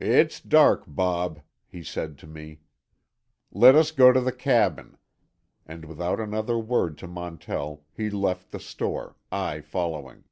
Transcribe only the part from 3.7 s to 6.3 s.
us go to the cabin." And without